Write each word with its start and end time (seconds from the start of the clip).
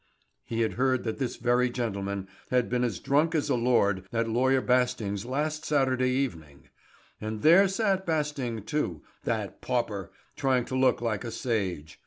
He 0.43 0.61
had 0.61 0.73
heard 0.81 1.03
that 1.03 1.19
this 1.19 1.35
very 1.35 1.69
gentleman 1.69 2.27
had 2.49 2.69
been 2.71 2.83
as 2.83 2.97
drunk 2.97 3.35
as 3.35 3.49
a 3.51 3.55
lord 3.55 4.07
at 4.11 4.27
Lawyer 4.27 4.59
Basting's 4.59 5.27
last 5.27 5.63
Saturday 5.63 6.09
evening. 6.09 6.69
And 7.21 7.43
there 7.43 7.67
sat 7.67 8.03
Basting, 8.03 8.63
too, 8.63 9.03
that 9.25 9.61
pauper, 9.61 10.11
trying 10.35 10.65
to 10.65 10.75
look 10.75 11.01
like 11.01 11.23
a 11.23 11.29
sage! 11.29 11.99